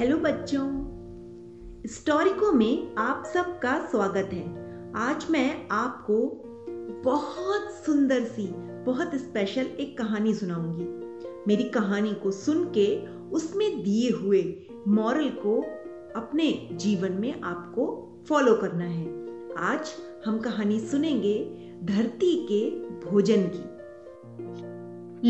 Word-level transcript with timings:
Hello 0.00 0.16
बच्चों। 0.16 0.66
स्टोरिको 1.86 2.52
में 2.52 2.94
आप 2.94 3.24
सबका 3.34 3.86
स्वागत 3.86 4.30
है। 4.32 4.44
आज 4.96 5.26
मैं 5.30 5.68
आपको 5.70 6.42
बहुत 7.04 7.72
सुंदर 7.86 8.24
सी, 8.24 8.46
बहुत 8.84 9.14
स्पेशल 9.14 9.62
एक 9.62 9.98
कहानी 9.98 10.34
सुनाऊँगी। 10.34 10.84
मेरी 11.48 11.64
कहानी 11.64 12.14
को 12.14 12.30
सुन 12.30 12.64
के 12.64 13.06
उसमें 13.30 13.82
दिए 13.82 14.10
हुए 14.10 14.66
मॉरल 14.88 15.28
को 15.28 15.60
अपने 16.20 16.68
जीवन 16.72 17.12
में 17.12 17.40
आपको 17.40 18.12
फॉलो 18.28 18.54
करना 18.54 18.84
है। 18.84 19.06
आज 19.58 19.92
हम 20.26 20.38
कहानी 20.38 20.80
सुनेंगे 20.80 21.44
धरती 21.84 22.46
के 22.52 22.70
भोजन 23.10 23.50
की। 23.54 23.64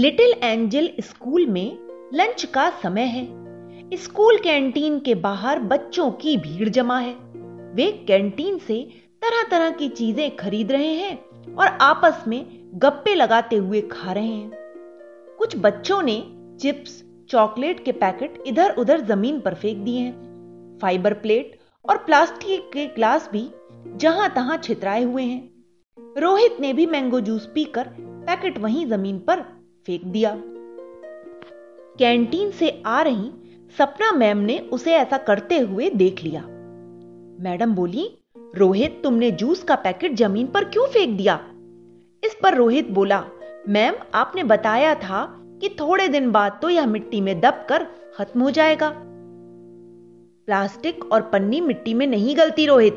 लिटिल 0.00 0.32
एंजल 0.42 0.90
स्कूल 1.00 1.46
में 1.46 1.78
लंच 2.14 2.44
का 2.44 2.70
समय 2.70 3.04
है। 3.04 3.49
स्कूल 3.92 4.36
कैंटीन 4.38 4.98
के 5.00 5.14
बाहर 5.14 5.58
बच्चों 5.58 6.10
की 6.10 6.36
भीड़ 6.36 6.68
जमा 6.68 6.98
है। 6.98 7.14
वे 7.74 8.04
कैंटीन 8.08 8.58
से 8.58 8.74
तरह 9.22 9.42
तरह 9.50 9.70
की 9.70 9.88
चीज़ें 9.88 10.36
खरीद 10.36 10.72
रहे 10.72 10.92
हैं 10.94 11.54
और 11.54 11.66
आपस 11.66 12.24
में 12.28 12.70
गप्पे 12.74 13.14
लगाते 13.14 13.56
हुए 13.56 13.80
खा 13.80 14.12
रहे 14.12 14.26
हैं। 14.26 14.50
कुछ 15.38 15.56
बच्चों 15.56 16.02
ने 16.02 16.22
चिप्स, 16.60 17.02
चॉकलेट 17.30 17.84
के 17.84 17.92
पैकेट 17.92 18.42
इधर 18.46 18.74
उधर 18.78 19.00
ज़मीन 19.00 19.40
पर 19.40 19.54
फेंक 19.54 19.78
दिए 19.78 20.00
हैं। 20.00 20.78
फाइबर 20.82 21.14
प्लेट 21.14 21.58
और 21.88 21.96
प्लास्टिक 21.96 22.70
के 22.72 22.86
ग्लास 22.86 23.28
भी 23.32 23.50
जहाँ 23.96 24.32
तहां 24.34 24.58
छितराए 24.58 25.02
हुए 25.02 25.22
हैं। 25.22 25.64
रोहित 26.18 26.56
ने 26.60 26.72
भी 26.72 26.86
मैंगो 26.86 27.20
जूस 27.20 27.50
पीकर 27.54 27.88
पैकेट 28.00 28.58
वहीं 28.58 28.86
ज़मीन 28.86 29.18
पर 29.18 29.40
फेंक 29.86 30.04
दिया। 30.04 30.36
कैंटीन 31.98 32.50
से 32.50 32.82
आ 32.86 33.02
रही 33.02 33.30
सपना 33.78 34.12
मैम 34.12 34.38
ने 34.38 34.58
उसे 34.58 34.92
ऐसा 34.92 35.18
करते 35.18 35.58
हुए 35.58 35.90
देख 35.90 36.24
लिया। 36.24 36.42
मैडम 37.40 37.74
बोली, 37.74 38.18
रोहित, 38.56 39.00
तुमने 39.02 39.30
जूस 39.30 39.62
का 39.62 39.74
पैकेट 39.74 40.14
ज़मीन 40.14 40.46
पर 40.46 40.64
क्यों 40.64 40.86
फेंक 40.86 41.16
दिया? 41.16 41.40
इस 42.24 42.36
पर 42.42 42.54
रोहित 42.54 42.90
बोला, 42.90 43.24
मैम, 43.68 43.94
आपने 44.14 44.44
बताया 44.44 44.94
था 44.94 45.36
कि 45.60 45.68
थोड़े 45.68 46.08
दिन 46.08 46.30
बाद 46.30 46.58
तो 46.62 46.68
यह 46.68 46.86
मिट्टी 46.86 47.20
में 47.20 47.40
दब 47.40 47.66
कर 47.68 47.86
खत्म 48.14 48.40
हो 48.40 48.50
जाएगा। 48.50 48.94
प्लास्टिक 50.46 51.12
और 51.12 51.22
पन्नी 51.22 51.60
मिट्टी 51.60 51.94
में 51.94 52.06
नहीं 52.06 52.36
गलती, 52.36 52.66
रोहित। 52.66 52.94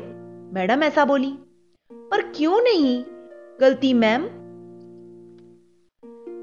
मैडम 0.54 0.82
ऐसा 0.82 1.04
बोली। 1.04 1.34
पर 1.92 2.22
क्यों 2.22 2.60
नहीं? 2.60 3.04
गलती 3.60 3.94
मैम 3.94 4.24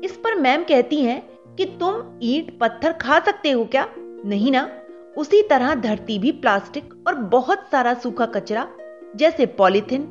इस 0.03 0.11
पर 0.23 0.35
मैम 0.35 0.63
कहती 0.63 0.95
हैं 0.95 1.29
कि 1.55 1.65
तुम 1.65 2.19
ईंट, 2.23 2.59
पत्थर 2.59 2.91
खा 2.91 3.19
सकते 3.19 3.51
हो 3.51 3.65
क्या? 3.65 3.87
नहीं 4.25 4.51
ना? 4.51 4.69
उसी 5.17 5.43
तरह 5.43 5.75
धरती 5.75 6.19
भी 6.19 6.31
प्लास्टिक 6.31 7.03
और 7.07 7.15
बहुत 7.15 7.67
सारा 7.71 7.93
सूखा 7.93 8.25
कचरा, 8.25 8.67
जैसे 9.15 9.45
polythene, 9.45 10.01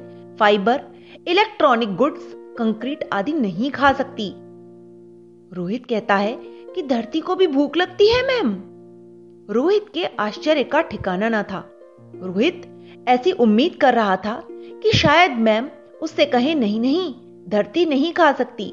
fibre, 0.40 0.80
electronic 1.28 1.96
goods, 1.96 2.32
concrete 2.34 3.08
आदि 3.12 3.32
नहीं 3.32 3.70
खा 3.70 3.92
सकती। 3.92 4.34
रोहित 5.52 5.86
कहता 5.86 6.16
है 6.16 6.32
कि 6.74 6.82
धरती 6.82 7.20
को 7.20 7.36
भी 7.36 7.46
भूख 7.46 7.76
लगती 7.76 8.08
है, 8.08 8.26
मैम। 8.26 8.62
रोहित 9.50 9.86
के 9.94 10.04
आश्चर्य 10.04 10.64
का 10.64 10.80
ठिकाना 10.80 11.28
ना 11.28 11.42
था। 11.42 11.70
रोहित 12.00 12.86
ऐसी 13.08 13.32
उम्मीद 13.32 13.78
कर 13.80 13.94
रहा 13.94 14.16
था 14.16 14.44
कि 14.50 14.92
शायद 14.92 15.30
मैम 15.30 15.68
उससे 16.02 16.24
कहे, 16.24 16.54
नहीं 16.54 16.80
नहीं, 16.80 17.14
धरती 17.48 17.86
नहीं 17.86 18.12
खा 18.12 18.32
सकती। 18.32 18.72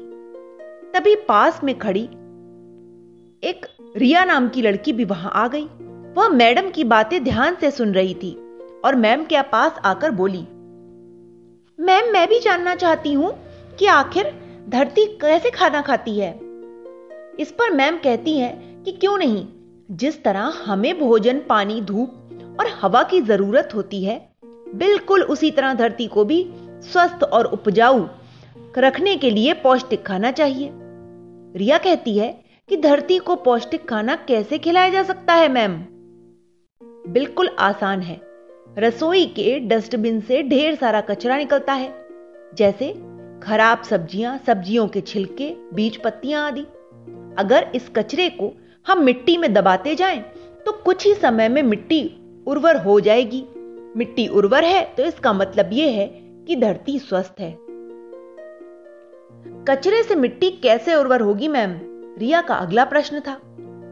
तभी 0.94 1.14
पास 1.14 1.60
में 1.64 1.78
खड़ी 1.78 2.08
एक 3.42 3.66
रिया 3.96 4.24
नाम 4.24 4.48
की 4.48 4.62
लड़की 4.62 4.92
भी 4.92 5.04
वहाँ 5.04 5.30
आ 5.34 5.48
गई। 5.48 5.64
वह 6.14 6.28
मैडम 6.28 6.70
की 6.70 6.84
बातें 6.84 7.24
ध्यान 7.24 7.54
से 7.54 7.70
सुन 7.70 7.92
रही 7.94 8.14
थी 8.14 8.30
और 8.84 8.94
मैम 8.94 9.24
के 9.24 9.42
पास 9.42 9.80
आकर 9.84 10.10
बोली, 10.10 10.40
मैम, 11.78 12.12
मैं 12.12 12.28
भी 12.28 12.40
जानना 12.40 12.74
चाहती 12.74 13.12
हूँ 13.12 13.32
कि 13.78 13.86
आखिर 13.86 14.32
धरती 14.68 15.04
कैसे 15.06 15.50
खाना 15.50 15.80
खाती 15.80 16.18
है? 16.18 16.30
इस 17.40 17.54
पर 17.58 17.70
मैम 17.70 17.96
कहती 17.96 18.38
है 18.38 18.48
कि 18.84 18.92
क्यों 18.92 19.16
नहीं? 19.18 19.46
जिस 19.90 20.22
तरह 20.24 20.52
हमें 20.64 20.98
भोजन, 21.00 21.38
पानी, 21.38 21.80
धूप 21.80 22.56
और 22.60 22.66
हवा 22.80 23.02
की 23.02 23.20
ज़रूरत 23.20 23.68
होती 23.74 24.04
है, 24.04 24.18
बिल्कुल 24.74 25.22
उसी 25.22 25.50
तरह 25.50 25.74
धरती 25.74 26.06
को 26.06 26.24
भी 26.24 26.44
स्वस्थ 26.82 27.24
और 27.24 27.44
उपजाऊ 27.44 28.06
रखने 28.78 29.16
के 29.16 29.30
लिए 29.30 29.52
पौष्टिक 29.52 30.06
खाना 30.06 30.30
चाहिए। 30.30 30.70
रिया 31.56 31.78
कहती 31.78 32.18
है 32.18 32.47
कि 32.68 32.76
धरती 32.76 33.18
को 33.18 33.34
पौष्टिक 33.36 33.88
खाना 33.88 34.14
कैसे 34.28 34.58
खिलाया 34.58 34.90
जा 34.90 35.02
सकता 35.02 35.34
है, 35.34 35.48
मैम? 35.48 35.76
बिल्कुल 37.06 37.48
आसान 37.58 38.00
है। 38.00 38.20
रसोई 38.78 39.24
के 39.26 39.58
डस्टबिन 39.60 40.20
से 40.20 40.42
ढेर 40.42 40.74
सारा 40.74 41.00
कचरा 41.00 41.36
निकलता 41.38 41.72
है, 41.72 41.92
जैसे 42.54 42.92
खराब 43.42 43.82
सब्ज़ियाँ, 43.82 44.36
सब्जियों 44.38 44.86
के 44.88 45.00
छिलके, 45.00 45.50
बीज 45.74 45.96
पत्तियाँ 45.96 46.46
आदि। 46.46 46.66
अगर 47.38 47.70
इस 47.74 47.88
कचरे 47.96 48.28
को 48.30 48.52
हम 48.86 49.02
मिट्टी 49.04 49.36
में 49.36 49.52
दबाते 49.52 49.94
जाएँ 49.94 50.20
तो 50.66 50.72
कुछ 50.84 51.06
ही 51.06 51.14
समय 51.14 51.48
में 51.48 51.62
मिट्टी 51.62 52.04
उर्वर 52.46 52.76
हो 52.76 53.00
जाएगी। 53.00 53.44
मिट्टी 53.96 54.26
उर्वर 54.28 54.64
है 54.64 54.84
तो 54.94 55.02
इसका 55.02 55.32
मतलब 55.32 55.70
यह 55.72 55.92
है 55.92 56.06
कि 56.46 56.56
धरती 56.56 56.98
स्वस्थ 56.98 57.40
है। 57.40 57.56
कचरे 59.64 60.02
से 60.02 60.14
मिट्टी 60.14 60.50
कैसे 60.52 60.94
उर्वर 60.94 61.20
होगी, 61.20 61.48
मैम? 61.48 61.78
रिया 62.18 62.42
का 62.42 62.54
अगला 62.54 62.84
प्रश्न 62.84 63.20
था। 63.20 63.40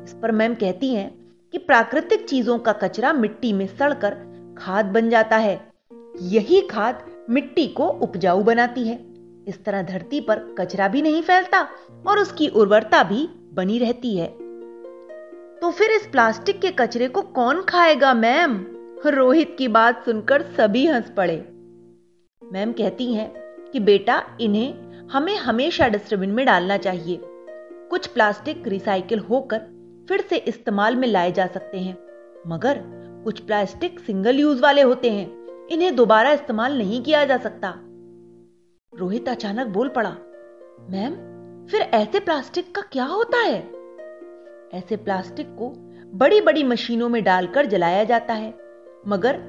इस 0.04 0.16
पर 0.22 0.32
मैम 0.32 0.54
कहती 0.54 0.94
हैं 0.94 1.34
कि 1.52 1.58
प्राकृतिक 1.58 2.28
चीज़ों 2.28 2.58
का 2.58 2.72
कचरा 2.72 3.12
मिट्टी 3.12 3.52
में 3.52 3.66
सड़कर 3.66 4.16
खाद 4.58 4.84
बन 4.84 5.10
जाता 5.10 5.36
है। 5.36 5.68
यही 6.20 6.60
खाद 6.60 7.06
मिट्टी 7.30 7.66
को 7.66 7.88
उपजाऊ 7.88 8.42
बनाती 8.42 8.88
है। 8.88 9.06
इस 9.48 9.64
तरह 9.64 9.82
धरती 9.82 10.20
पर 10.20 10.54
कचरा 10.58 10.88
भी 10.88 11.02
नहीं 11.02 11.22
फैलता 11.22 11.68
और 12.06 12.18
उसकी 12.18 12.48
उर्वरता 12.48 13.02
भी 13.02 13.28
बनी 13.52 13.78
रहती 13.78 14.16
है। 14.16 14.26
तो 15.60 15.70
फिर 15.70 15.90
इस 15.90 16.06
प्लास्टिक 16.06 16.60
के 16.60 16.70
कचरे 16.70 17.08
को 17.08 17.22
कौन 17.22 17.62
खाएगा 17.62 18.14
मैम? 18.14 18.66
रोहित 19.06 19.54
की 19.58 19.68
बात 19.68 20.04
सुनकर 20.04 20.42
सभी 20.42 20.86
हंस 20.86 21.12
पड़े। 21.16 21.36
मैम 22.52 22.72
कहती 22.72 23.14
हैं 23.14 23.32
कि 23.72 23.80
बेटा, 23.80 24.22
इन्हें 24.40 24.74
हमें 25.08 25.36
हमेशा 25.36 25.88
डस्टबिन 25.88 26.30
में 26.30 26.46
डालना 26.46 26.76
चाहिए। 26.76 27.20
कुछ 27.90 28.06
प्लास्टिक 28.06 28.68
रिसाइकिल 28.68 29.18
होकर 29.18 29.58
फिर 30.08 30.20
से 30.20 30.36
इस्तेमाल 30.36 30.96
में 30.96 31.08
लाए 31.08 31.32
जा 31.32 31.46
सकते 31.46 31.78
हैं, 31.78 31.96
मगर 32.46 32.80
कुछ 33.24 33.40
प्लास्टिक 33.40 33.98
सिंगल 34.00 34.38
यूज़ 34.38 34.60
वाले 34.62 34.82
होते 34.82 35.10
हैं, 35.10 35.66
इन्हें 35.66 35.94
दोबारा 35.96 36.32
इस्तेमाल 36.32 36.78
नहीं 36.78 37.02
किया 37.02 37.24
जा 37.24 37.36
सकता। 37.36 37.72
रोहित 38.92 39.28
अचानक 39.28 39.66
बोल 39.66 39.88
पड़ा, 39.88 40.10
मैम, 40.90 41.14
फिर 41.66 41.80
ऐसे 41.80 42.20
प्लास्टिक 42.20 42.74
का 42.74 42.82
क्या 42.82 43.04
होता 43.04 43.38
है? 43.38 43.58
ऐसे 44.74 44.96
प्लास्टिक 44.96 45.54
को 45.58 45.72
बड़ी 46.14 46.40
बड़ी 46.40 46.62
मशीनों 46.64 47.08
में 47.08 47.22
डालकर 47.24 47.66
जलाया 47.66 48.04
जाता 48.04 48.34
है, 48.34 48.54
मगर 49.06 49.40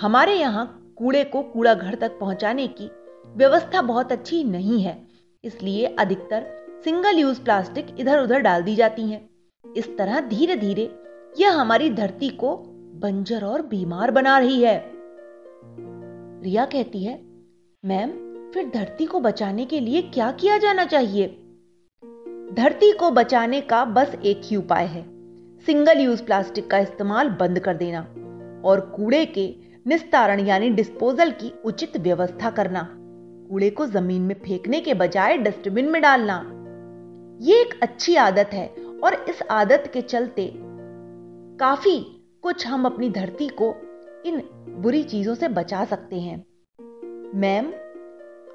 हमारे 0.00 0.34
यहाँ 0.34 0.66
कूड़े 0.98 1.24
को 1.24 1.42
कूड़ा 1.42 1.74
घर 1.74 1.94
तक 1.94 2.18
पहुँचाने 2.18 2.66
की 2.66 2.90
व्यवस्था 3.26 3.82
बहुत 3.82 4.12
अच्छी 4.12 4.44
नहीं 4.44 4.82
है, 4.82 4.96
इसलिए 5.44 5.86
अधिकतर 5.98 6.63
सिंगल 6.84 7.18
यूज़ 7.18 7.42
प्लास्टिक 7.42 7.86
इधर 8.00 8.22
उधर 8.22 8.38
डाल 8.38 8.62
दी 8.62 8.76
जाती 8.76 9.02
हैं। 9.02 9.30
इस 9.76 9.96
तरह 9.98 10.20
धीरे 10.20 10.56
धीरे 10.56 10.94
यह 11.40 11.52
हमारी 11.52 11.90
धरती 11.90 12.28
को 12.28 12.56
बंजर 12.94 13.44
और 13.44 13.62
बीमार 13.62 14.10
बना 14.10 14.38
रही 14.38 14.62
है। 14.62 14.90
रिया 16.42 16.64
कहती 16.64 17.04
है, 17.04 17.22
मैम, 17.84 18.10
फिर 18.50 18.70
धरती 18.74 19.06
को 19.06 19.20
बचाने 19.20 19.64
के 19.64 19.80
लिए 19.80 20.02
क्या 20.02 20.32
किया 20.32 20.58
जाना 20.58 20.84
चाहिए? 20.84 21.26
धरती 22.52 22.92
को 22.92 23.10
बचाने 23.10 23.60
का 23.60 23.84
बस 23.84 24.16
एक 24.24 24.40
ही 24.44 24.56
उपाय 24.56 24.86
है 24.86 25.02
सिंगल 25.60 25.98
यूज़ 25.98 26.24
प्लास्टिक 26.24 26.70
का 26.70 26.78
इस्तेमाल 26.78 27.28
बंद 27.28 27.58
कर 27.58 27.76
देना 27.76 28.00
और 28.64 28.80
कूड़े 28.80 29.26
के 29.26 29.54
निस्तारण 29.86 30.40
यानी 30.40 30.70
डिस्पोजल 30.70 31.30
की 31.30 31.54
उचित 31.64 31.96
व्यवस्था 31.96 32.50
करना। 32.50 32.88
कूड़े 33.50 33.70
को 33.70 33.86
ज़मीन 33.86 34.22
में 34.22 34.34
फेंकने 34.34 34.80
के 34.80 34.94
बजाय 34.94 35.38
डस्टबिन 35.38 35.88
में 35.88 36.02
डालना। 36.02 36.60
ये 37.40 37.60
एक 37.60 37.82
अच्छी 37.82 38.16
आदत 38.16 38.50
है 38.52 38.66
और 39.04 39.14
इस 39.14 39.42
आदत 39.50 39.90
के 39.94 40.00
चलते 40.00 40.52
काफ़ी 41.60 42.22
कुछ 42.42 42.66
हम 42.66 42.86
अपनी 42.86 43.10
धरती 43.10 43.48
को 43.48 43.74
इन 44.26 44.40
बुरी 44.82 45.02
चीज़ों 45.02 45.34
से 45.34 45.48
बचा 45.48 45.84
सकते 45.84 46.16
हैं। 46.16 46.36
मैम, 47.34 47.72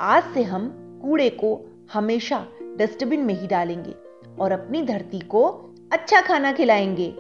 आज 0.01 0.23
से 0.33 0.43
हम 0.43 0.69
कूड़े 1.01 1.29
को 1.29 1.69
हमेशा 1.93 2.47
डस्टबिन 2.77 3.19
में 3.19 3.33
ही 3.33 3.47
डालेंगे 3.47 3.95
और 4.39 4.51
अपनी 4.51 4.81
धरती 4.81 5.19
को 5.19 5.45
अच्छा 5.91 6.21
खाना 6.21 6.51
खिलाएँगे। 6.51 7.15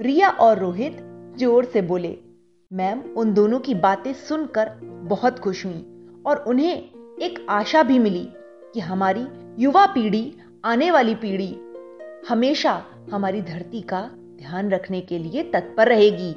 रिया 0.00 0.28
और 0.28 0.58
रोहित 0.58 0.98
ज़ोर 1.36 1.64
से 1.64 1.82
बोले, 1.82 2.18
मैम, 2.72 3.00
उन 3.16 3.34
दोनों 3.34 3.60
की 3.60 3.74
बातें 3.74 4.12
सुनकर 4.12 4.70
बहुत 4.84 5.38
खुश 5.38 5.66
हुई 5.66 5.86
और 6.26 6.44
उन्हें 6.48 6.76
एक 7.22 7.46
आशा 7.50 7.82
भी 7.82 7.98
मिली 7.98 8.28
कि 8.74 8.80
हमारी 8.80 9.26
युवा 9.58 9.86
पीढ़ी 9.86 10.36
आने 10.64 10.90
वाली 10.90 11.14
पीढ़ी 11.14 11.56
हमेशा 12.28 12.84
हमारी 13.12 13.42
धरती 13.42 13.80
का 13.80 14.00
ध्यान 14.38 14.70
रखने 14.70 15.00
के 15.00 15.18
लिए 15.18 15.42
तत्पर 15.42 15.88
रहेगी। 15.88 16.32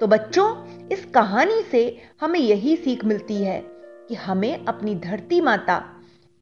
तो 0.00 0.06
बच्चों, 0.06 0.54
इस 0.88 1.04
कहानी 1.04 1.62
से 1.62 2.02
हमें 2.20 2.40
यही 2.40 2.76
सीख 2.76 3.04
मिलती 3.04 3.34
है 3.34 3.60
कि 4.08 4.14
हमें 4.14 4.64
अपनी 4.66 4.94
धरती 4.94 5.40
माता 5.40 5.82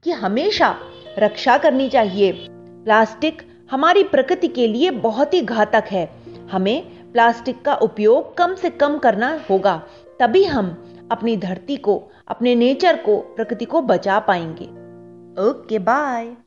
की 0.04 0.10
हमेशा 0.10 0.76
रक्षा 1.18 1.58
करनी 1.58 1.88
चाहिए। 1.88 2.46
प्लास्टिक 2.50 3.42
हमारी 3.70 4.02
प्रकृति 4.04 4.48
के 4.48 4.66
लिए 4.66 4.90
बहुत 4.90 5.34
ही 5.34 5.40
घातक 5.40 5.84
है। 5.90 6.10
हमें 6.50 7.12
प्लास्टिक 7.12 7.62
का 7.62 7.74
उपयोग 7.74 8.36
कम 8.36 8.54
से 8.54 8.70
कम 8.70 8.98
करना 8.98 9.40
होगा, 9.50 9.82
तभी 10.20 10.44
हम 10.44 10.68
अपनी 11.12 11.36
धरती 11.36 11.76
को, 11.76 12.02
अपने 12.28 12.54
नेचर 12.54 12.96
को, 12.96 13.16
प्रकृति 13.16 13.64
को 13.64 13.82
बचा 13.82 14.18
पाएँगे। 14.18 14.64
Okay, 15.42 15.78
bye. 15.78 16.45